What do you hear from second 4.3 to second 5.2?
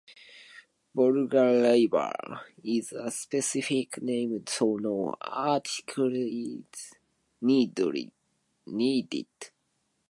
so no